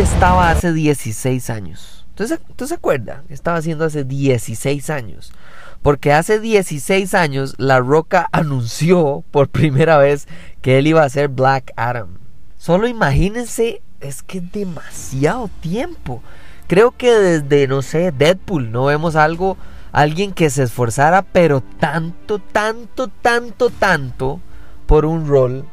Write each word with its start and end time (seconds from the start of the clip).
Estaba 0.00 0.50
hace 0.50 0.74
16 0.74 1.48
años? 1.48 2.04
¿Usted 2.10 2.38
se, 2.66 2.74
acuerda? 2.74 3.22
¿Qué 3.28 3.34
estaba 3.34 3.56
haciendo 3.56 3.86
hace 3.86 4.04
16 4.04 4.90
años? 4.90 5.32
Porque 5.80 6.12
hace 6.12 6.38
16 6.38 7.14
años 7.14 7.54
La 7.56 7.80
Roca 7.80 8.28
anunció 8.32 9.24
por 9.30 9.48
primera 9.48 9.96
vez 9.96 10.28
que 10.60 10.78
él 10.78 10.86
iba 10.86 11.02
a 11.02 11.08
ser 11.08 11.28
Black 11.28 11.72
Adam. 11.76 12.18
Solo 12.58 12.88
imagínense, 12.88 13.80
es 14.00 14.22
que 14.22 14.38
es 14.38 14.52
demasiado 14.52 15.48
tiempo. 15.60 16.22
Creo 16.66 16.90
que 16.90 17.12
desde, 17.12 17.66
no 17.66 17.80
sé, 17.80 18.12
Deadpool 18.12 18.70
no 18.72 18.84
vemos 18.86 19.16
algo, 19.16 19.56
alguien 19.92 20.32
que 20.32 20.50
se 20.50 20.64
esforzara, 20.64 21.22
pero 21.22 21.62
tanto, 21.62 22.38
tanto, 22.38 23.08
tanto, 23.08 23.70
tanto 23.70 24.40
por 24.86 25.06
un 25.06 25.26
rol. 25.26 25.64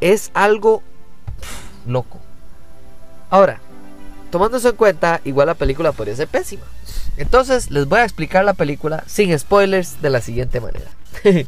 Es 0.00 0.30
algo 0.34 0.82
loco. 1.86 2.20
Ahora, 3.32 3.60
tomando 4.30 4.58
eso 4.58 4.68
en 4.68 4.76
cuenta, 4.76 5.22
igual 5.24 5.46
la 5.46 5.54
película 5.54 5.92
podría 5.92 6.14
ser 6.14 6.28
pésima. 6.28 6.64
Entonces, 7.16 7.70
les 7.70 7.88
voy 7.88 8.00
a 8.00 8.04
explicar 8.04 8.44
la 8.44 8.52
película 8.52 9.04
sin 9.06 9.36
spoilers 9.38 10.02
de 10.02 10.10
la 10.10 10.20
siguiente 10.20 10.60
manera. 10.60 10.90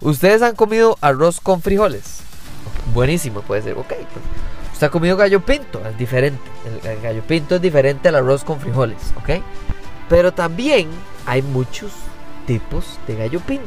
Ustedes 0.00 0.42
han 0.42 0.54
comido 0.54 0.96
arroz 1.00 1.40
con 1.40 1.60
frijoles. 1.60 2.20
Buenísimo, 2.94 3.40
puede 3.40 3.62
ser. 3.62 3.72
Ok. 3.72 3.88
Pues, 3.88 4.24
usted 4.74 4.86
ha 4.86 4.90
comido 4.90 5.16
gallo 5.16 5.44
pinto, 5.44 5.82
es 5.84 5.98
diferente. 5.98 6.48
El, 6.84 7.00
gallo 7.00 7.22
pinto 7.22 7.56
es 7.56 7.62
diferente 7.62 8.10
al 8.10 8.14
arroz 8.14 8.44
con 8.44 8.60
frijoles, 8.60 9.12
¿ok? 9.16 9.42
Pero 10.08 10.32
también 10.32 10.88
hay 11.26 11.42
muchos 11.42 11.90
tipos 12.46 12.96
de 13.08 13.16
gallo 13.16 13.40
pinto. 13.40 13.66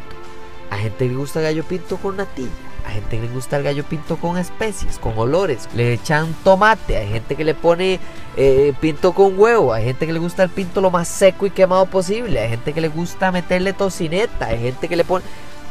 Hay 0.69 0.83
gente 0.83 1.09
que 1.09 1.15
gusta 1.15 1.41
gallo 1.41 1.65
pinto 1.65 1.97
con 1.97 2.15
natilla 2.15 2.70
hay 2.85 2.95
gente 2.95 3.17
que 3.17 3.27
le 3.27 3.33
gusta 3.33 3.57
el 3.57 3.63
gallo 3.63 3.83
pinto 3.83 4.17
con 4.17 4.37
especies, 4.37 4.97
con 4.97 5.17
olores. 5.17 5.69
Le 5.75 5.93
echan 5.93 6.33
tomate. 6.43 6.97
Hay 6.97 7.09
gente 7.09 7.35
que 7.35 7.43
le 7.43 7.53
pone 7.53 7.99
eh, 8.37 8.73
pinto 8.79 9.13
con 9.13 9.39
huevo. 9.39 9.73
Hay 9.73 9.85
gente 9.85 10.07
que 10.07 10.13
le 10.13 10.19
gusta 10.19 10.43
el 10.43 10.49
pinto 10.49 10.81
lo 10.81 10.91
más 10.91 11.07
seco 11.07 11.45
y 11.45 11.51
quemado 11.51 11.85
posible. 11.85 12.39
Hay 12.39 12.49
gente 12.49 12.73
que 12.73 12.81
le 12.81 12.87
gusta 12.87 13.31
meterle 13.31 13.73
tocineta. 13.73 14.47
Hay 14.47 14.59
gente 14.59 14.87
que 14.87 14.95
le 14.95 15.03
pone... 15.03 15.23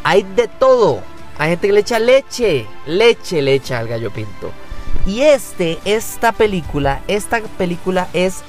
Hay 0.05 0.23
de 0.23 0.49
todo. 0.49 1.03
Hay 1.39 1.51
gente 1.51 1.67
que 1.67 1.73
le 1.73 1.81
echa 1.81 1.99
leche. 1.99 2.67
Leche 2.87 3.43
le 3.43 3.55
echa 3.55 3.79
al 3.79 3.89
gallo 3.89 4.11
pinto. 4.11 4.51
Y 5.07 5.23
este, 5.23 5.79
esta 5.85 6.33
película, 6.33 7.01
esta 7.09 7.41
película 7.41 8.09
es 8.13 8.43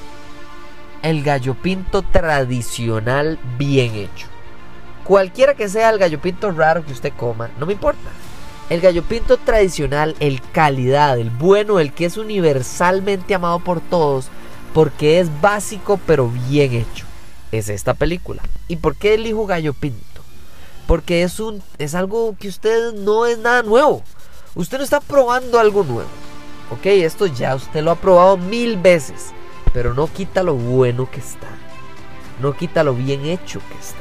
el 1.02 1.22
gallo 1.22 1.54
pinto 1.54 2.02
tradicional 2.02 3.38
bien 3.58 3.94
hecho. 3.94 4.28
Cualquiera 5.04 5.54
que 5.54 5.68
sea 5.68 5.90
el 5.90 5.98
gallo 5.98 6.20
pinto 6.20 6.50
raro 6.52 6.84
que 6.84 6.92
usted 6.92 7.12
coma, 7.16 7.50
no 7.58 7.66
me 7.66 7.72
importa. 7.72 8.08
El 8.72 8.80
gallo 8.80 9.02
pinto 9.02 9.36
tradicional, 9.36 10.16
el 10.18 10.40
calidad, 10.40 11.18
el 11.18 11.28
bueno, 11.28 11.78
el 11.78 11.92
que 11.92 12.06
es 12.06 12.16
universalmente 12.16 13.34
amado 13.34 13.60
por 13.60 13.82
todos, 13.82 14.28
porque 14.72 15.20
es 15.20 15.28
básico 15.42 16.00
pero 16.06 16.30
bien 16.48 16.72
hecho, 16.72 17.04
es 17.50 17.68
esta 17.68 17.92
película. 17.92 18.40
¿Y 18.68 18.76
por 18.76 18.96
qué 18.96 19.12
elijo 19.12 19.44
gallo 19.44 19.74
pinto? 19.74 20.22
Porque 20.86 21.22
es, 21.22 21.38
un, 21.38 21.62
es 21.76 21.94
algo 21.94 22.34
que 22.40 22.48
usted 22.48 22.94
no 22.94 23.26
es 23.26 23.36
nada 23.36 23.62
nuevo. 23.62 24.02
Usted 24.54 24.78
no 24.78 24.84
está 24.84 25.00
probando 25.00 25.58
algo 25.58 25.84
nuevo. 25.84 26.08
Ok, 26.70 26.86
esto 26.86 27.26
ya 27.26 27.54
usted 27.54 27.82
lo 27.82 27.90
ha 27.90 27.96
probado 27.96 28.38
mil 28.38 28.78
veces, 28.78 29.34
pero 29.74 29.92
no 29.92 30.06
quita 30.06 30.42
lo 30.42 30.54
bueno 30.54 31.10
que 31.10 31.20
está. 31.20 31.48
No 32.40 32.56
quita 32.56 32.82
lo 32.84 32.94
bien 32.94 33.26
hecho 33.26 33.60
que 33.68 33.78
está. 33.78 33.98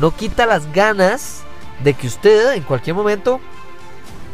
No 0.00 0.16
quita 0.16 0.46
las 0.46 0.72
ganas 0.72 1.42
de 1.84 1.92
que 1.92 2.06
usted 2.06 2.54
en 2.54 2.62
cualquier 2.62 2.96
momento 2.96 3.40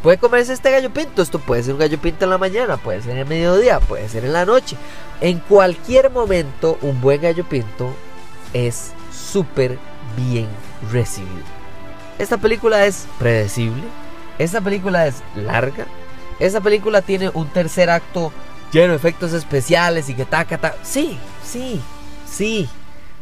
puede 0.06 0.18
comerse 0.18 0.52
este 0.52 0.70
gallo 0.70 0.88
pinto. 0.90 1.20
Esto 1.20 1.40
puede 1.40 1.64
ser 1.64 1.72
un 1.72 1.80
gallo 1.80 1.98
pinto 1.98 2.26
en 2.26 2.30
la 2.30 2.38
mañana, 2.38 2.76
puede 2.76 3.02
ser 3.02 3.10
en 3.10 3.18
el 3.18 3.26
mediodía, 3.26 3.80
puede 3.80 4.08
ser 4.08 4.24
en 4.24 4.34
la 4.34 4.44
noche. 4.44 4.76
En 5.20 5.40
cualquier 5.40 6.10
momento, 6.10 6.78
un 6.80 7.00
buen 7.00 7.20
gallo 7.20 7.44
pinto 7.44 7.92
es 8.52 8.92
súper 9.10 9.80
bien 10.16 10.46
recibido. 10.92 11.42
Esta 12.20 12.38
película 12.38 12.86
es 12.86 13.08
predecible. 13.18 13.82
Esta 14.38 14.60
película 14.60 15.08
es 15.08 15.24
larga. 15.34 15.86
Esta 16.38 16.60
película 16.60 17.02
tiene 17.02 17.32
un 17.34 17.48
tercer 17.48 17.90
acto 17.90 18.32
lleno 18.70 18.90
de 18.90 18.98
efectos 18.98 19.32
especiales 19.32 20.08
y 20.08 20.14
que 20.14 20.24
taca, 20.24 20.56
taca. 20.56 20.76
Sí, 20.84 21.18
sí, 21.44 21.80
sí. 22.30 22.68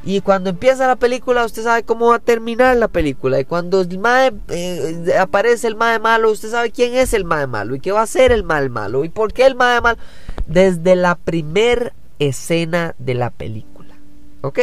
Y 0.06 0.20
cuando 0.20 0.50
empieza 0.50 0.86
la 0.86 0.96
película, 0.96 1.44
usted 1.44 1.62
sabe 1.62 1.82
cómo 1.82 2.08
va 2.08 2.16
a 2.16 2.18
terminar 2.18 2.76
la 2.76 2.88
película. 2.88 3.40
Y 3.40 3.46
cuando 3.46 3.80
el 3.80 3.98
mae, 3.98 4.32
eh, 4.48 5.14
aparece 5.18 5.66
el 5.66 5.76
mae 5.76 5.98
malo, 5.98 6.30
usted 6.30 6.50
sabe 6.50 6.70
quién 6.70 6.94
es 6.94 7.14
el 7.14 7.24
mae 7.24 7.46
malo 7.46 7.74
y 7.74 7.80
qué 7.80 7.90
va 7.90 8.02
a 8.02 8.06
ser 8.06 8.30
el 8.30 8.44
mal 8.44 8.68
malo 8.68 9.04
y 9.04 9.08
por 9.08 9.32
qué 9.32 9.46
el 9.46 9.54
mae 9.54 9.80
malo. 9.80 9.98
Desde 10.46 10.94
la 10.94 11.14
primer 11.14 11.94
escena 12.18 12.94
de 12.98 13.14
la 13.14 13.30
película. 13.30 13.94
¿Ok? 14.42 14.60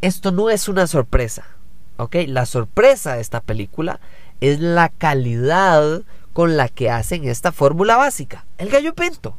Esto 0.00 0.32
no 0.32 0.48
es 0.48 0.68
una 0.68 0.86
sorpresa. 0.86 1.44
¿Ok? 1.98 2.16
La 2.26 2.46
sorpresa 2.46 3.16
de 3.16 3.20
esta 3.20 3.40
película 3.40 4.00
es 4.40 4.60
la 4.60 4.88
calidad 4.88 6.02
con 6.32 6.56
la 6.56 6.68
que 6.70 6.90
hacen 6.90 7.28
esta 7.28 7.52
fórmula 7.52 7.96
básica. 7.96 8.46
El 8.56 8.70
gallo 8.70 8.94
pinto. 8.94 9.36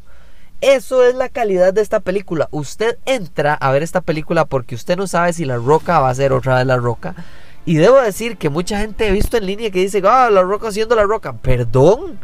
Eso 0.61 1.03
es 1.03 1.13
la 1.13 1.29
calidad 1.29 1.71
de 1.71 1.81
esta 1.81 1.99
película. 1.99 2.47
Usted 2.49 2.97
entra 3.05 3.53
a 3.53 3.71
ver 3.71 3.83
esta 3.83 4.01
película 4.01 4.45
porque 4.45 4.73
usted 4.73 4.97
no 4.97 5.05
sabe 5.05 5.31
si 5.33 5.45
La 5.45 5.57
Roca 5.57 5.99
va 5.99 6.09
a 6.09 6.15
ser 6.15 6.33
otra 6.33 6.55
vez 6.55 6.65
La 6.65 6.77
Roca. 6.77 7.13
Y 7.63 7.75
debo 7.75 8.01
decir 8.01 8.37
que 8.37 8.49
mucha 8.49 8.79
gente 8.79 9.07
he 9.07 9.11
visto 9.11 9.37
en 9.37 9.45
línea 9.45 9.69
que 9.69 9.81
dice, 9.81 10.01
ah, 10.05 10.31
La 10.31 10.41
Roca 10.41 10.69
haciendo 10.69 10.95
La 10.95 11.03
Roca. 11.03 11.33
Perdón. 11.33 12.19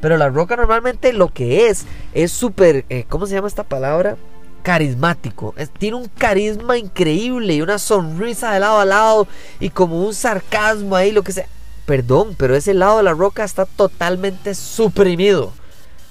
Pero 0.00 0.16
La 0.16 0.30
Roca 0.30 0.56
normalmente 0.56 1.12
lo 1.12 1.28
que 1.28 1.68
es 1.68 1.84
es 2.14 2.32
súper, 2.32 2.86
eh, 2.88 3.04
¿cómo 3.06 3.26
se 3.26 3.34
llama 3.34 3.48
esta 3.48 3.64
palabra? 3.64 4.16
Carismático. 4.62 5.54
tiene 5.78 5.98
un 5.98 6.08
carisma 6.08 6.78
increíble 6.78 7.54
y 7.54 7.60
una 7.60 7.78
sonrisa 7.78 8.52
de 8.52 8.60
lado 8.60 8.78
a 8.80 8.86
lado 8.86 9.28
y 9.60 9.68
como 9.68 10.02
un 10.06 10.14
sarcasmo 10.14 10.96
ahí, 10.96 11.12
lo 11.12 11.22
que 11.22 11.32
sea. 11.32 11.48
Perdón, 11.84 12.34
pero 12.38 12.56
ese 12.56 12.72
lado 12.72 12.96
de 12.96 13.02
La 13.02 13.12
Roca 13.12 13.44
está 13.44 13.66
totalmente 13.66 14.54
suprimido 14.54 15.52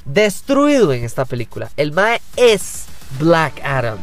destruido 0.06 0.94
en 0.94 1.04
esta 1.04 1.26
película. 1.26 1.70
El 1.78 1.92
Mae 1.92 2.22
es 2.36 2.86
Black 3.20 3.62
Adam. 3.64 3.98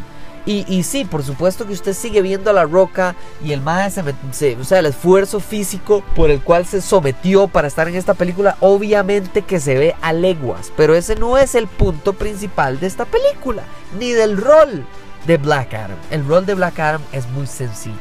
Y, 0.46 0.64
y, 0.66 0.84
sí, 0.84 1.04
por 1.04 1.22
supuesto 1.22 1.66
que 1.66 1.74
usted 1.74 1.92
sigue 1.92 2.22
viendo 2.22 2.48
a 2.48 2.54
la 2.54 2.64
roca 2.64 3.14
y 3.44 3.52
el 3.52 3.60
Mae, 3.60 3.90
se, 3.90 4.56
o 4.56 4.64
sea, 4.64 4.78
el 4.78 4.86
esfuerzo 4.86 5.38
físico 5.38 6.02
por 6.16 6.30
el 6.30 6.40
cual 6.40 6.64
se 6.64 6.80
sometió 6.80 7.46
para 7.46 7.68
estar 7.68 7.88
en 7.88 7.94
esta 7.94 8.14
película, 8.14 8.56
obviamente 8.60 9.42
que 9.42 9.60
se 9.60 9.76
ve 9.76 9.94
a 10.00 10.14
leguas, 10.14 10.72
pero 10.76 10.94
ese 10.94 11.14
no 11.14 11.36
es 11.36 11.54
el 11.54 11.68
punto 11.68 12.14
principal 12.14 12.80
de 12.80 12.86
esta 12.86 13.04
película, 13.04 13.64
ni 13.98 14.12
del 14.12 14.38
rol 14.38 14.86
de 15.26 15.36
Black 15.36 15.74
Adam. 15.74 15.98
El 16.10 16.26
rol 16.26 16.46
de 16.46 16.54
Black 16.54 16.78
Adam 16.78 17.02
es 17.12 17.28
muy 17.28 17.46
sencillo. 17.46 17.94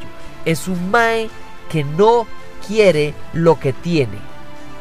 Es 0.46 0.70
un 0.70 0.90
Mae 0.90 1.30
que 1.70 1.84
no 1.84 2.26
quiere 2.66 3.14
lo 3.34 3.60
que 3.60 3.74
tiene. 3.74 4.18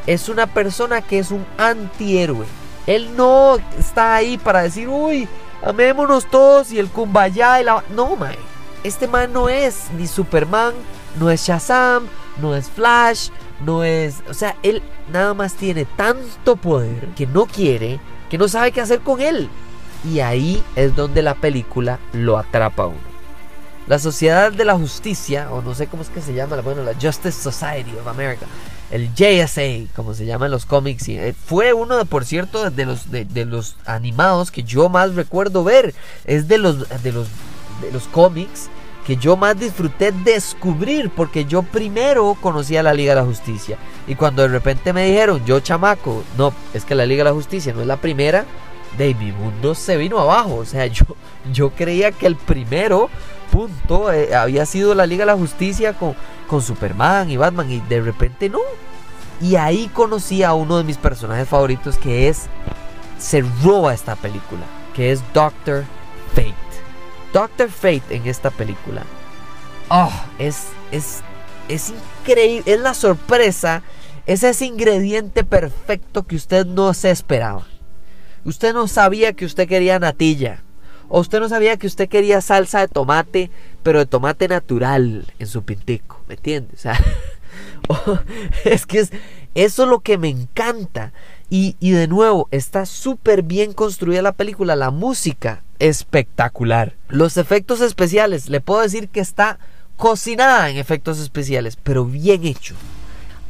Es 0.06 0.28
una 0.28 0.46
persona 0.46 1.02
que 1.02 1.18
es 1.18 1.32
un 1.32 1.44
antihéroe 1.58 2.46
él 2.88 3.14
no 3.16 3.58
está 3.78 4.14
ahí 4.14 4.38
para 4.38 4.62
decir, 4.62 4.88
uy, 4.88 5.28
amémonos 5.62 6.24
todos 6.24 6.72
y 6.72 6.78
el 6.78 6.88
kumbaya 6.88 7.60
y 7.60 7.64
la... 7.64 7.84
No, 7.94 8.16
mae. 8.16 8.38
Este 8.82 9.06
man 9.06 9.30
no 9.30 9.50
es 9.50 9.90
ni 9.98 10.06
Superman, 10.06 10.72
no 11.20 11.30
es 11.30 11.46
Shazam, 11.46 12.06
no 12.40 12.56
es 12.56 12.70
Flash, 12.70 13.28
no 13.60 13.84
es... 13.84 14.22
O 14.30 14.32
sea, 14.32 14.56
él 14.62 14.82
nada 15.12 15.34
más 15.34 15.52
tiene 15.52 15.84
tanto 15.84 16.56
poder 16.56 17.08
que 17.08 17.26
no 17.26 17.44
quiere, 17.44 18.00
que 18.30 18.38
no 18.38 18.48
sabe 18.48 18.72
qué 18.72 18.80
hacer 18.80 19.00
con 19.00 19.20
él. 19.20 19.50
Y 20.02 20.20
ahí 20.20 20.64
es 20.74 20.96
donde 20.96 21.20
la 21.20 21.34
película 21.34 21.98
lo 22.14 22.38
atrapa 22.38 22.84
a 22.84 22.86
uno. 22.86 23.07
La 23.88 23.98
Sociedad 23.98 24.52
de 24.52 24.66
la 24.66 24.76
Justicia, 24.76 25.50
o 25.50 25.62
no 25.62 25.74
sé 25.74 25.86
cómo 25.86 26.02
es 26.02 26.10
que 26.10 26.20
se 26.20 26.34
llama, 26.34 26.60
bueno, 26.60 26.82
la 26.82 26.92
Justice 26.92 27.32
Society 27.32 27.90
of 27.98 28.06
America, 28.06 28.44
el 28.90 29.08
JSA, 29.14 29.90
como 29.96 30.12
se 30.12 30.26
llama 30.26 30.44
en 30.44 30.52
los 30.52 30.66
cómics. 30.66 31.08
Eh, 31.08 31.34
fue 31.46 31.72
uno, 31.72 31.96
de, 31.96 32.04
por 32.04 32.26
cierto, 32.26 32.70
de 32.70 32.84
los, 32.84 33.10
de, 33.10 33.44
los 33.46 33.76
animados 33.86 34.50
que 34.50 34.62
yo 34.62 34.90
más 34.90 35.14
recuerdo 35.14 35.64
ver. 35.64 35.94
Es 36.26 36.48
de 36.48 36.58
los, 36.58 36.86
de 37.02 37.12
los, 37.12 37.28
de 37.80 37.90
los 37.90 38.04
cómics 38.08 38.68
que 39.06 39.16
yo 39.16 39.38
más 39.38 39.58
disfruté 39.58 40.12
descubrir, 40.12 41.08
porque 41.08 41.46
yo 41.46 41.62
primero 41.62 42.36
conocía 42.42 42.82
la 42.82 42.92
Liga 42.92 43.14
de 43.14 43.22
la 43.22 43.26
Justicia. 43.26 43.78
Y 44.06 44.16
cuando 44.16 44.42
de 44.42 44.48
repente 44.48 44.92
me 44.92 45.06
dijeron, 45.06 45.42
yo 45.46 45.60
chamaco, 45.60 46.24
no, 46.36 46.52
es 46.74 46.84
que 46.84 46.94
la 46.94 47.06
Liga 47.06 47.24
de 47.24 47.30
la 47.30 47.34
Justicia 47.34 47.72
no 47.72 47.80
es 47.80 47.86
la 47.86 47.96
primera, 47.96 48.44
de 48.98 49.14
mi 49.14 49.32
mundo 49.32 49.74
se 49.74 49.96
vino 49.96 50.18
abajo. 50.18 50.56
O 50.56 50.66
sea, 50.66 50.86
yo, 50.88 51.06
yo 51.54 51.70
creía 51.70 52.12
que 52.12 52.26
el 52.26 52.36
primero 52.36 53.08
punto 53.50 54.12
eh, 54.12 54.34
había 54.34 54.66
sido 54.66 54.94
la 54.94 55.06
Liga 55.06 55.22
de 55.22 55.32
la 55.32 55.38
Justicia 55.38 55.92
con, 55.94 56.14
con 56.46 56.62
Superman 56.62 57.30
y 57.30 57.36
Batman 57.36 57.70
y 57.70 57.80
de 57.80 58.00
repente 58.00 58.48
no. 58.48 58.60
Y 59.40 59.56
ahí 59.56 59.88
conocí 59.92 60.42
a 60.42 60.54
uno 60.54 60.78
de 60.78 60.84
mis 60.84 60.96
personajes 60.96 61.48
favoritos 61.48 61.96
que 61.96 62.28
es, 62.28 62.46
se 63.18 63.44
roba 63.62 63.94
esta 63.94 64.16
película, 64.16 64.62
que 64.94 65.12
es 65.12 65.22
Doctor 65.32 65.84
Fate. 66.34 66.54
Doctor 67.32 67.68
Fate 67.68 68.16
en 68.16 68.26
esta 68.26 68.50
película. 68.50 69.02
Oh, 69.90 70.12
es, 70.38 70.66
es, 70.90 71.20
es 71.68 71.90
increíble, 71.90 72.72
es 72.72 72.80
la 72.80 72.94
sorpresa, 72.94 73.82
es 74.26 74.42
ese 74.42 74.66
ingrediente 74.66 75.44
perfecto 75.44 76.26
que 76.26 76.36
usted 76.36 76.66
no 76.66 76.92
se 76.94 77.10
esperaba. 77.10 77.66
Usted 78.44 78.74
no 78.74 78.88
sabía 78.88 79.32
que 79.34 79.44
usted 79.44 79.68
quería 79.68 79.98
natilla. 79.98 80.62
O 81.08 81.20
usted 81.20 81.40
no 81.40 81.48
sabía 81.48 81.76
que 81.76 81.86
usted 81.86 82.08
quería 82.08 82.40
salsa 82.40 82.80
de 82.80 82.88
tomate, 82.88 83.50
pero 83.82 83.98
de 83.98 84.06
tomate 84.06 84.48
natural 84.48 85.26
en 85.38 85.46
su 85.46 85.62
pintico. 85.62 86.20
¿Me 86.28 86.34
entiende? 86.34 86.74
O 86.74 86.78
sea, 86.78 86.98
es 88.64 88.86
que 88.86 89.00
es, 89.00 89.12
eso 89.54 89.84
es 89.84 89.88
lo 89.88 90.00
que 90.00 90.18
me 90.18 90.28
encanta. 90.28 91.12
Y, 91.50 91.76
y 91.80 91.92
de 91.92 92.08
nuevo, 92.08 92.48
está 92.50 92.84
súper 92.84 93.42
bien 93.42 93.72
construida 93.72 94.20
la 94.20 94.32
película. 94.32 94.76
La 94.76 94.90
música, 94.90 95.62
espectacular. 95.78 96.94
Los 97.08 97.36
efectos 97.36 97.80
especiales, 97.80 98.50
le 98.50 98.60
puedo 98.60 98.82
decir 98.82 99.08
que 99.08 99.20
está 99.20 99.58
cocinada 99.96 100.68
en 100.70 100.76
efectos 100.76 101.18
especiales, 101.18 101.76
pero 101.82 102.04
bien 102.04 102.44
hecho. 102.44 102.74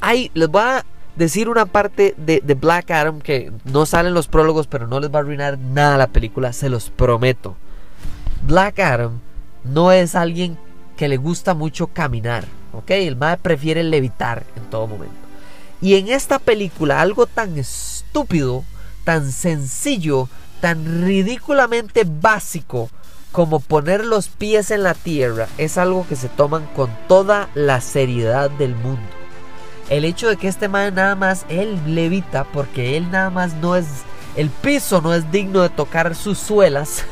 Hay, 0.00 0.30
les 0.34 0.48
voy 0.48 0.62
a 0.62 0.84
decir 1.18 1.48
una 1.48 1.66
parte 1.66 2.14
de, 2.16 2.40
Black 2.54 2.90
Adam 2.92 3.20
que 3.20 3.52
no 3.64 3.86
salen 3.86 4.14
los 4.14 4.28
prólogos, 4.28 4.68
pero 4.68 4.86
no 4.86 5.00
les 5.00 5.12
va 5.12 5.16
a 5.16 5.22
arruinar 5.22 5.58
nada 5.58 5.98
la 5.98 6.06
película, 6.06 6.52
se 6.52 6.70
los 6.70 6.90
prometo. 6.90 7.56
Black 8.46 8.78
Adam 8.78 9.18
no 9.64 9.90
es 9.90 10.14
alguien 10.14 10.56
que 10.96 11.08
le 11.08 11.16
gusta 11.16 11.54
mucho 11.54 11.88
caminar, 11.88 12.44
¿ok? 12.72 12.90
El 12.90 13.16
mae 13.16 13.36
prefiere 13.36 13.82
levitar 13.82 14.44
en 14.56 14.62
todo 14.70 14.86
momento. 14.86 15.16
Y 15.80 15.96
en 15.96 16.08
esta 16.08 16.38
película, 16.38 17.00
algo 17.00 17.26
tan 17.26 17.58
estúpido, 17.58 18.64
tan 19.04 19.30
sencillo, 19.32 20.28
tan 20.60 21.04
ridículamente 21.04 22.04
básico 22.04 22.90
como 23.32 23.60
poner 23.60 24.04
los 24.04 24.28
pies 24.28 24.70
en 24.70 24.84
la 24.84 24.94
tierra, 24.94 25.48
es 25.58 25.78
algo 25.78 26.06
que 26.08 26.16
se 26.16 26.28
toman 26.28 26.66
con 26.74 26.90
toda 27.08 27.48
la 27.54 27.80
seriedad 27.80 28.50
del 28.50 28.74
mundo 28.74 29.17
el 29.90 30.04
hecho 30.04 30.28
de 30.28 30.36
que 30.36 30.48
este 30.48 30.68
man 30.68 30.94
nada 30.94 31.14
más 31.14 31.46
él 31.48 31.80
levita 31.86 32.44
porque 32.44 32.96
él 32.96 33.10
nada 33.10 33.30
más 33.30 33.54
no 33.54 33.76
es 33.76 33.86
el 34.36 34.50
piso 34.50 35.00
no 35.00 35.14
es 35.14 35.30
digno 35.32 35.62
de 35.62 35.68
tocar 35.70 36.14
sus 36.14 36.38
suelas 36.38 37.04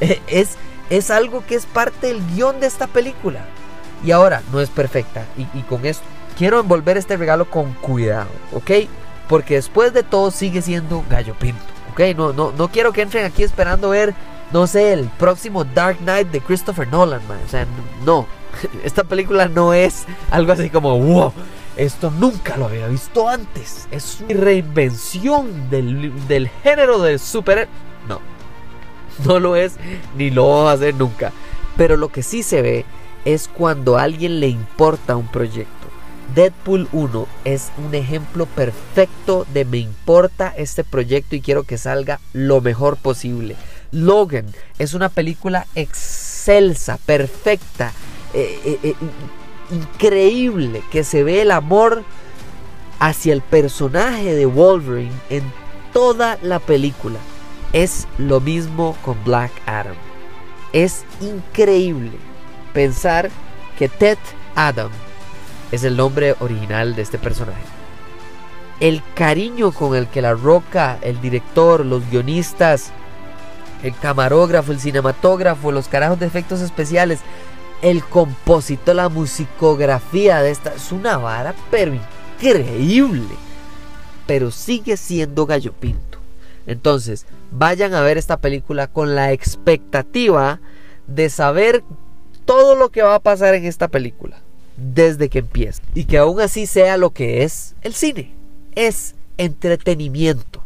es, 0.00 0.56
es 0.90 1.10
algo 1.10 1.44
que 1.46 1.54
es 1.54 1.66
parte 1.66 2.08
del 2.08 2.24
guion 2.34 2.60
de 2.60 2.66
esta 2.66 2.86
película. 2.86 3.46
Y 4.04 4.10
ahora 4.10 4.42
no 4.52 4.60
es 4.60 4.68
perfecta. 4.68 5.24
Y, 5.36 5.44
con 5.62 5.86
esto 5.86 6.04
quiero 6.36 6.60
envolver 6.60 6.96
este 6.96 7.18
regalo 7.18 7.44
con 7.50 7.74
cuidado 7.74 8.30
ok 8.52 8.70
porque 9.28 9.56
después 9.56 9.92
de 9.92 10.02
todo 10.02 10.30
sigue 10.30 10.62
siendo 10.62 11.04
gallo 11.10 11.34
pinto 11.38 11.62
ok 11.92 12.16
no, 12.16 12.32
no, 12.32 12.52
no 12.52 12.68
quiero 12.68 12.90
que 12.90 13.02
entren 13.02 13.26
aquí 13.26 13.42
esperando 13.42 13.90
ver 13.90 14.14
no 14.50 14.66
sé 14.66 14.94
el 14.94 15.10
próximo 15.18 15.64
Dark 15.64 15.98
Knight 15.98 16.28
de 16.28 16.40
Christopher 16.40 16.88
Nolan 16.88 17.20
man. 17.28 17.38
o 17.44 17.48
sea 17.50 17.66
no 18.06 18.26
esta 18.84 19.04
película 19.04 19.48
no 19.48 19.74
es 19.74 20.04
algo 20.30 20.52
así 20.52 20.70
como, 20.70 20.98
wow, 20.98 21.32
esto 21.76 22.10
nunca 22.10 22.56
lo 22.56 22.66
había 22.66 22.86
visto 22.88 23.28
antes. 23.28 23.88
Es 23.90 24.20
una 24.20 24.40
reinvención 24.40 25.70
del, 25.70 26.50
género 26.62 26.98
de 27.00 27.18
super... 27.18 27.68
No, 28.08 28.20
no 29.24 29.40
lo 29.40 29.56
es 29.56 29.74
ni 30.16 30.30
lo 30.30 30.48
va 30.48 30.70
a 30.70 30.74
hacer 30.74 30.94
nunca. 30.94 31.32
Pero 31.76 31.96
lo 31.96 32.08
que 32.08 32.22
sí 32.22 32.42
se 32.42 32.62
ve 32.62 32.84
es 33.24 33.48
cuando 33.48 33.96
a 33.96 34.02
alguien 34.02 34.40
le 34.40 34.48
importa 34.48 35.16
un 35.16 35.28
proyecto. 35.28 35.70
Deadpool 36.34 36.88
1 36.92 37.26
es 37.44 37.70
un 37.76 37.94
ejemplo 37.94 38.46
perfecto 38.46 39.46
de 39.52 39.64
me 39.64 39.78
importa 39.78 40.52
este 40.56 40.82
proyecto 40.82 41.36
y 41.36 41.42
quiero 41.42 41.64
que 41.64 41.76
salga 41.76 42.20
lo 42.32 42.60
mejor 42.60 42.96
posible. 42.96 43.56
Logan 43.90 44.46
es 44.78 44.94
una 44.94 45.10
película 45.10 45.66
excelsa, 45.74 46.98
perfecta, 47.04 47.92
eh, 48.34 48.78
eh, 48.82 48.94
increíble 49.70 50.82
que 50.90 51.04
se 51.04 51.22
ve 51.22 51.42
el 51.42 51.50
amor 51.50 52.04
hacia 52.98 53.32
el 53.32 53.42
personaje 53.42 54.34
de 54.34 54.46
Wolverine 54.46 55.12
en 55.30 55.42
toda 55.92 56.38
la 56.42 56.58
película. 56.58 57.18
Es 57.72 58.06
lo 58.18 58.40
mismo 58.40 58.96
con 59.02 59.22
Black 59.24 59.50
Adam. 59.66 59.94
Es 60.72 61.04
increíble 61.20 62.12
pensar 62.72 63.30
que 63.78 63.88
Ted 63.88 64.18
Adam 64.54 64.90
es 65.70 65.84
el 65.84 65.96
nombre 65.96 66.36
original 66.40 66.94
de 66.94 67.02
este 67.02 67.18
personaje. 67.18 67.62
El 68.80 69.02
cariño 69.14 69.72
con 69.72 69.94
el 69.96 70.06
que 70.08 70.22
la 70.22 70.34
roca, 70.34 70.98
el 71.02 71.20
director, 71.20 71.84
los 71.84 72.08
guionistas, 72.10 72.92
el 73.82 73.96
camarógrafo, 73.96 74.72
el 74.72 74.80
cinematógrafo, 74.80 75.72
los 75.72 75.88
carajos 75.88 76.20
de 76.20 76.26
efectos 76.26 76.60
especiales 76.60 77.20
el 77.82 78.04
compositor, 78.04 78.94
la 78.94 79.08
musicografía 79.08 80.40
de 80.40 80.52
esta 80.52 80.72
es 80.74 80.92
una 80.92 81.18
vara, 81.18 81.54
pero 81.70 81.92
increíble. 81.94 83.34
Pero 84.26 84.50
sigue 84.50 84.96
siendo 84.96 85.46
gallo 85.46 85.72
pinto. 85.72 86.18
Entonces, 86.66 87.26
vayan 87.50 87.92
a 87.92 88.00
ver 88.00 88.18
esta 88.18 88.36
película 88.36 88.86
con 88.86 89.16
la 89.16 89.32
expectativa 89.32 90.60
de 91.08 91.28
saber 91.28 91.82
todo 92.44 92.76
lo 92.76 92.90
que 92.90 93.02
va 93.02 93.16
a 93.16 93.20
pasar 93.20 93.54
en 93.54 93.64
esta 93.64 93.88
película 93.88 94.38
desde 94.76 95.28
que 95.28 95.40
empieza. 95.40 95.82
Y 95.94 96.04
que 96.04 96.18
aún 96.18 96.40
así 96.40 96.66
sea 96.66 96.96
lo 96.96 97.10
que 97.10 97.42
es 97.42 97.74
el 97.82 97.94
cine. 97.94 98.32
Es 98.76 99.16
entretenimiento. 99.38 100.62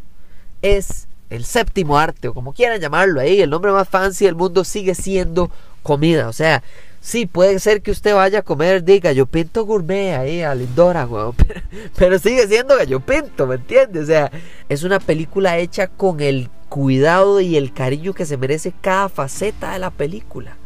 Es 0.60 1.08
el 1.30 1.44
séptimo 1.44 1.98
arte, 1.98 2.28
o 2.28 2.34
como 2.34 2.52
quieran 2.52 2.80
llamarlo 2.80 3.20
ahí. 3.20 3.40
El 3.40 3.50
nombre 3.50 3.72
más 3.72 3.88
fancy 3.88 4.26
del 4.26 4.34
mundo 4.34 4.64
sigue 4.64 4.94
siendo 4.94 5.50
comida. 5.82 6.28
O 6.28 6.32
sea, 6.32 6.62
Sí, 7.06 7.26
puede 7.26 7.60
ser 7.60 7.82
que 7.82 7.92
usted 7.92 8.16
vaya 8.16 8.40
a 8.40 8.42
comer 8.42 8.82
de 8.82 8.98
gallo 8.98 9.26
pinto 9.26 9.64
gourmet 9.64 10.16
ahí 10.16 10.42
a 10.42 10.56
Lindora, 10.56 11.06
weón. 11.06 11.36
Pero, 11.96 12.18
sigue 12.18 12.48
siendo 12.48 12.76
gallo 12.76 12.98
pinto, 12.98 13.46
¿me 13.46 13.54
entiendes? 13.54 14.02
O 14.02 14.06
sea, 14.06 14.32
es 14.68 14.82
una 14.82 14.98
película 14.98 15.56
hecha 15.56 15.86
con 15.86 16.18
el 16.18 16.50
cuidado 16.68 17.40
y 17.40 17.56
el 17.56 17.72
cariño 17.72 18.12
que 18.12 18.26
se 18.26 18.36
merece 18.36 18.72
cada 18.80 19.08
faceta 19.08 19.70
de 19.70 19.78
la 19.78 19.92
película. 19.92 20.56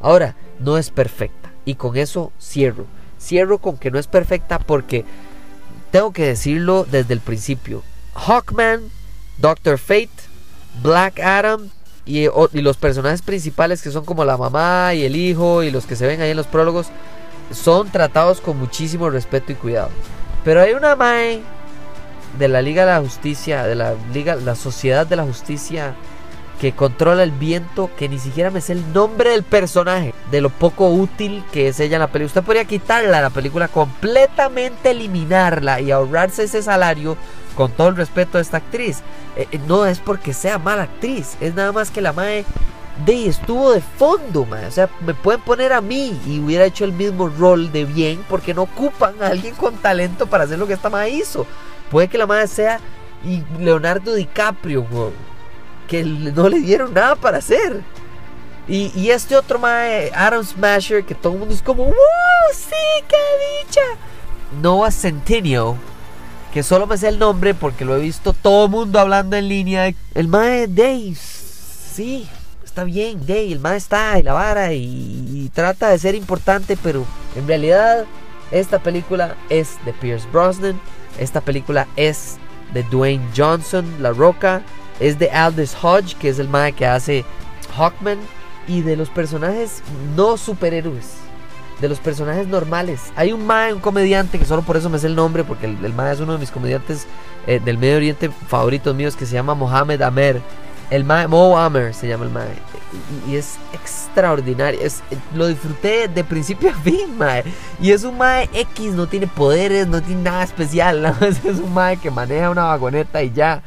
Ahora, 0.00 0.34
no 0.60 0.78
es 0.78 0.88
perfecta. 0.88 1.52
Y 1.66 1.74
con 1.74 1.98
eso 1.98 2.32
cierro. 2.40 2.86
Cierro 3.20 3.58
con 3.58 3.76
que 3.76 3.90
no 3.90 3.98
es 3.98 4.06
perfecta 4.06 4.60
porque 4.60 5.04
tengo 5.90 6.14
que 6.14 6.24
decirlo 6.24 6.86
desde 6.90 7.12
el 7.12 7.20
principio. 7.20 7.82
Hawkman, 8.14 8.80
Doctor 9.36 9.76
Fate, 9.76 10.08
Black 10.82 11.20
Adam 11.20 11.68
y, 12.04 12.28
los 12.52 12.76
personajes 12.76 13.22
principales 13.22 13.82
que 13.82 13.90
son 13.90 14.04
como 14.04 14.24
la 14.24 14.36
mamá 14.36 14.94
y 14.94 15.04
el 15.04 15.16
hijo 15.16 15.62
y 15.62 15.70
los 15.70 15.86
que 15.86 15.96
se 15.96 16.06
ven 16.06 16.20
ahí 16.20 16.30
en 16.30 16.36
los 16.36 16.46
prólogos 16.46 16.88
son 17.52 17.90
tratados 17.90 18.40
con 18.40 18.58
muchísimo 18.58 19.10
respeto 19.10 19.52
y 19.52 19.56
cuidado. 19.56 19.90
Pero 20.44 20.60
hay 20.60 20.72
una 20.72 20.96
mae 20.96 21.40
de 22.38 22.48
la 22.48 22.62
Liga 22.62 22.84
de 22.86 22.92
la 22.92 23.00
Justicia, 23.00 23.64
de 23.64 23.74
la 23.74 23.94
Liga, 24.12 24.36
la 24.36 24.54
Sociedad 24.54 25.06
de 25.06 25.16
la 25.16 25.24
Justicia 25.24 25.94
que 26.62 26.70
controla 26.70 27.24
el 27.24 27.32
viento, 27.32 27.90
que 27.96 28.08
ni 28.08 28.20
siquiera 28.20 28.52
me 28.52 28.60
sé 28.60 28.74
el 28.74 28.92
nombre 28.92 29.30
del 29.30 29.42
personaje, 29.42 30.14
de 30.30 30.40
lo 30.40 30.48
poco 30.48 30.90
útil 30.90 31.42
que 31.50 31.66
es 31.66 31.80
ella 31.80 31.96
en 31.96 32.02
la 32.02 32.06
película. 32.06 32.26
Usted 32.28 32.44
podría 32.44 32.64
quitarla 32.66 33.20
la 33.20 33.30
película, 33.30 33.66
completamente 33.66 34.92
eliminarla 34.92 35.80
y 35.80 35.90
ahorrarse 35.90 36.44
ese 36.44 36.62
salario 36.62 37.16
con 37.56 37.72
todo 37.72 37.88
el 37.88 37.96
respeto 37.96 38.38
a 38.38 38.40
esta 38.40 38.58
actriz. 38.58 39.00
Eh, 39.34 39.48
eh, 39.50 39.58
no 39.66 39.86
es 39.86 39.98
porque 39.98 40.32
sea 40.32 40.60
mala 40.60 40.84
actriz, 40.84 41.36
es 41.40 41.52
nada 41.52 41.72
más 41.72 41.90
que 41.90 42.00
la 42.00 42.12
mae 42.12 42.44
de 43.04 43.26
estuvo 43.26 43.72
de 43.72 43.80
fondo, 43.80 44.44
mae. 44.44 44.66
O 44.66 44.70
sea, 44.70 44.88
me 45.04 45.14
pueden 45.14 45.40
poner 45.40 45.72
a 45.72 45.80
mí 45.80 46.16
y 46.28 46.38
hubiera 46.38 46.64
hecho 46.64 46.84
el 46.84 46.92
mismo 46.92 47.28
rol 47.28 47.72
de 47.72 47.86
bien 47.86 48.24
porque 48.28 48.54
no 48.54 48.62
ocupan 48.62 49.20
a 49.20 49.26
alguien 49.26 49.56
con 49.56 49.74
talento 49.78 50.28
para 50.28 50.44
hacer 50.44 50.60
lo 50.60 50.68
que 50.68 50.74
esta 50.74 50.90
mae 50.90 51.10
hizo. 51.10 51.44
Puede 51.90 52.06
que 52.06 52.18
la 52.18 52.28
mae 52.28 52.46
sea 52.46 52.78
Leonardo 53.58 54.14
DiCaprio, 54.14 54.86
que 55.88 56.04
no 56.04 56.48
le 56.48 56.60
dieron 56.60 56.94
nada 56.94 57.16
para 57.16 57.38
hacer. 57.38 57.82
Y, 58.68 59.10
este 59.10 59.36
otro 59.36 59.58
mae, 59.58 60.10
Adam 60.14 60.44
Smasher, 60.44 61.04
que 61.04 61.14
todo 61.14 61.32
el 61.32 61.38
mundo 61.40 61.54
es 61.54 61.62
como, 61.62 61.84
¡Wow! 61.84 61.94
¡Sí, 62.54 63.04
qué 63.08 63.16
dicha! 63.66 63.80
Noah 64.60 64.90
Centineo 64.90 65.76
que 66.52 66.62
solo 66.62 66.86
me 66.86 66.98
sé 66.98 67.08
el 67.08 67.18
nombre 67.18 67.54
porque 67.54 67.84
lo 67.84 67.96
he 67.96 68.00
visto 68.00 68.34
todo 68.34 68.66
el 68.66 68.70
mundo 68.70 69.00
hablando 69.00 69.36
en 69.36 69.48
línea. 69.48 69.90
El 70.14 70.28
Mae 70.28 70.66
Day, 70.68 71.14
sí, 71.14 72.28
está 72.62 72.84
bien, 72.84 73.26
Day, 73.26 73.52
el 73.52 73.60
Mae 73.60 73.78
está 73.78 74.18
y 74.18 74.22
la 74.22 74.34
vara 74.34 74.72
y, 74.74 75.50
trata 75.54 75.88
de 75.88 75.98
ser 75.98 76.14
importante, 76.14 76.76
pero 76.82 77.06
en 77.36 77.48
realidad 77.48 78.04
esta 78.50 78.80
película 78.80 79.34
es 79.48 79.82
de 79.86 79.94
Pierce 79.94 80.28
Brosnan, 80.30 80.78
esta 81.18 81.40
película 81.40 81.88
es 81.96 82.36
de 82.74 82.82
Dwayne 82.84 83.26
Johnson, 83.34 83.86
La 84.00 84.10
Roca, 84.10 84.62
es 85.00 85.18
de 85.18 85.30
Aldous 85.30 85.76
Hodge, 85.82 86.14
que 86.16 86.28
es 86.28 86.38
el 86.38 86.48
mae 86.48 86.72
que 86.72 86.86
hace 86.86 87.24
Hawkman. 87.76 88.18
Y 88.68 88.82
de 88.82 88.96
los 88.96 89.10
personajes 89.10 89.82
no 90.16 90.36
superhéroes. 90.36 91.14
De 91.80 91.88
los 91.88 91.98
personajes 91.98 92.46
normales. 92.46 93.12
Hay 93.16 93.32
un 93.32 93.44
mae, 93.44 93.72
un 93.74 93.80
comediante, 93.80 94.38
que 94.38 94.44
solo 94.44 94.62
por 94.62 94.76
eso 94.76 94.88
me 94.88 95.00
sé 95.00 95.08
el 95.08 95.16
nombre, 95.16 95.42
porque 95.42 95.66
el, 95.66 95.84
el 95.84 95.98
es 96.12 96.20
uno 96.20 96.34
de 96.34 96.38
mis 96.38 96.52
comediantes 96.52 97.06
eh, 97.46 97.60
del 97.64 97.78
Medio 97.78 97.96
Oriente 97.96 98.30
favoritos 98.46 98.94
míos, 98.94 99.16
que 99.16 99.26
se 99.26 99.34
llama 99.34 99.54
Mohamed 99.54 100.00
Amer. 100.02 100.40
El 100.90 101.04
mae, 101.04 101.26
Mo 101.26 101.58
Amer 101.58 101.94
se 101.94 102.06
llama 102.06 102.26
el 102.26 102.30
mae. 102.30 102.54
Y, 103.26 103.36
es 103.36 103.56
extraordinario. 103.72 104.78
Es, 104.80 105.02
lo 105.34 105.46
disfruté 105.46 106.06
de 106.06 106.22
principio 106.22 106.70
a 106.70 106.74
fin, 106.74 107.16
mae. 107.16 107.44
Y 107.80 107.92
es 107.92 108.04
un 108.04 108.18
mae 108.18 108.48
X, 108.52 108.92
no 108.92 109.06
tiene 109.06 109.26
poderes, 109.26 109.86
no 109.86 110.02
tiene 110.02 110.22
nada 110.22 110.44
especial. 110.44 111.00
más 111.20 111.22
es 111.22 111.58
un 111.58 111.72
mae 111.72 111.96
que 111.96 112.10
maneja 112.10 112.50
una 112.50 112.64
vagoneta 112.64 113.22
y 113.22 113.32
ya. 113.32 113.62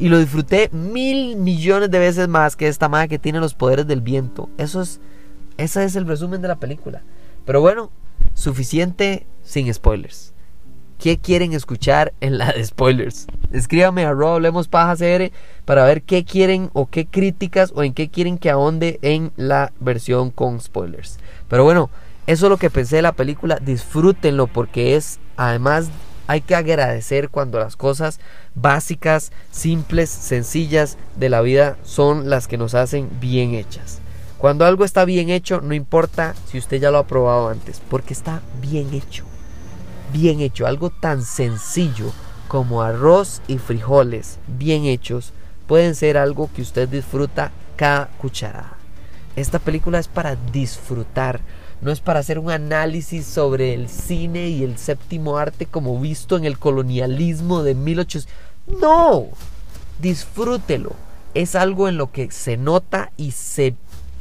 Y 0.00 0.08
lo 0.08 0.18
disfruté 0.18 0.70
mil 0.72 1.36
millones 1.36 1.90
de 1.90 1.98
veces 1.98 2.26
más 2.26 2.56
que 2.56 2.66
esta 2.66 2.88
mae 2.88 3.06
que 3.06 3.18
tiene 3.18 3.38
los 3.38 3.54
poderes 3.54 3.86
del 3.86 4.00
viento. 4.00 4.48
Eso 4.58 4.80
es. 4.80 5.00
Ese 5.58 5.84
es 5.84 5.94
el 5.94 6.06
resumen 6.06 6.40
de 6.40 6.48
la 6.48 6.56
película. 6.56 7.02
Pero 7.44 7.60
bueno, 7.60 7.90
suficiente 8.34 9.26
sin 9.44 9.72
spoilers. 9.72 10.32
¿Qué 10.98 11.18
quieren 11.18 11.52
escuchar 11.52 12.12
en 12.20 12.36
la 12.36 12.52
de 12.52 12.64
spoilers? 12.64 13.26
Escríbame 13.52 14.04
a 14.04 14.10
Hablemos 14.10 14.68
Paja 14.68 14.96
CR 14.96 15.32
para 15.64 15.84
ver 15.84 16.02
qué 16.02 16.24
quieren 16.24 16.70
o 16.74 16.86
qué 16.86 17.06
críticas 17.06 17.72
o 17.74 17.82
en 17.82 17.94
qué 17.94 18.10
quieren 18.10 18.36
que 18.36 18.50
ahonde 18.50 18.98
en 19.02 19.32
la 19.36 19.72
versión 19.80 20.30
con 20.30 20.60
spoilers. 20.60 21.18
Pero 21.48 21.64
bueno, 21.64 21.90
eso 22.26 22.46
es 22.46 22.50
lo 22.50 22.58
que 22.58 22.70
pensé 22.70 22.96
de 22.96 23.02
la 23.02 23.12
película. 23.12 23.58
Disfrútenlo 23.60 24.46
porque 24.46 24.94
es, 24.96 25.20
además, 25.36 25.90
hay 26.30 26.40
que 26.40 26.54
agradecer 26.54 27.28
cuando 27.28 27.58
las 27.58 27.76
cosas 27.76 28.20
básicas, 28.54 29.32
simples, 29.50 30.10
sencillas 30.10 30.96
de 31.16 31.28
la 31.28 31.40
vida 31.40 31.76
son 31.82 32.30
las 32.30 32.48
que 32.48 32.58
nos 32.58 32.74
hacen 32.74 33.08
bien 33.20 33.54
hechas. 33.54 33.98
Cuando 34.38 34.64
algo 34.64 34.84
está 34.84 35.04
bien 35.04 35.28
hecho, 35.28 35.60
no 35.60 35.74
importa 35.74 36.34
si 36.46 36.58
usted 36.58 36.80
ya 36.80 36.90
lo 36.90 36.98
ha 36.98 37.06
probado 37.06 37.48
antes, 37.48 37.80
porque 37.88 38.14
está 38.14 38.40
bien 38.60 38.94
hecho 38.94 39.24
bien 40.12 40.40
hecho, 40.40 40.66
algo 40.66 40.90
tan 40.90 41.22
sencillo 41.22 42.12
como 42.48 42.82
arroz 42.82 43.42
y 43.46 43.58
frijoles 43.58 44.38
bien 44.46 44.84
hechos 44.84 45.32
pueden 45.66 45.94
ser 45.94 46.18
algo 46.18 46.50
que 46.54 46.62
usted 46.62 46.88
disfruta 46.88 47.52
cada 47.76 48.08
cucharada. 48.18 48.79
Esta 49.40 49.58
película 49.58 49.98
es 49.98 50.06
para 50.06 50.36
disfrutar, 50.52 51.40
no 51.80 51.90
es 51.90 52.00
para 52.00 52.20
hacer 52.20 52.38
un 52.38 52.50
análisis 52.50 53.24
sobre 53.24 53.72
el 53.72 53.88
cine 53.88 54.48
y 54.48 54.64
el 54.64 54.76
séptimo 54.76 55.38
arte 55.38 55.64
como 55.64 55.98
visto 55.98 56.36
en 56.36 56.44
el 56.44 56.58
colonialismo 56.58 57.62
de 57.62 57.74
1800. 57.74 58.30
No, 58.82 59.28
disfrútelo. 59.98 60.92
Es 61.32 61.54
algo 61.54 61.88
en 61.88 61.96
lo 61.96 62.12
que 62.12 62.30
se 62.30 62.58
nota 62.58 63.12
y 63.16 63.30
se 63.30 63.74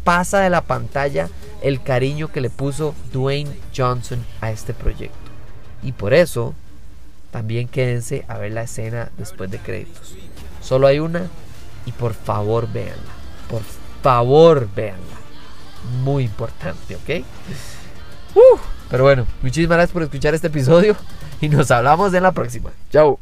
pasa 0.05 0.39
de 0.39 0.49
la 0.49 0.61
pantalla 0.61 1.29
el 1.61 1.83
cariño 1.83 2.31
que 2.31 2.39
le 2.39 2.49
puso 2.49 2.95
Dwayne 3.11 3.51
Johnson 3.75 4.23
a 4.39 4.51
este 4.51 4.73
proyecto. 4.73 5.17
Y 5.83 5.91
por 5.91 6.13
eso, 6.13 6.53
también 7.29 7.67
quédense 7.67 8.23
a 8.29 8.38
ver 8.38 8.53
la 8.53 8.63
escena 8.63 9.11
después 9.17 9.51
de 9.51 9.57
créditos. 9.57 10.15
Solo 10.61 10.88
hay 10.88 10.99
una 10.99 11.27
y 11.85 11.91
por 11.91 12.13
favor 12.13 12.71
véanla. 12.71 13.11
Por 13.49 13.63
favor 14.01 14.68
véanla. 14.75 15.03
Muy 16.03 16.25
importante, 16.25 16.96
¿ok? 16.96 17.25
Uh, 18.36 18.60
pero 18.89 19.03
bueno, 19.03 19.25
muchísimas 19.41 19.77
gracias 19.77 19.94
por 19.94 20.03
escuchar 20.03 20.34
este 20.34 20.48
episodio 20.48 20.96
y 21.41 21.50
nos 21.50 21.72
hablamos 21.72 22.13
en 22.13 22.24
la 22.24 22.32
próxima. 22.32 22.72
Chao. 22.91 23.20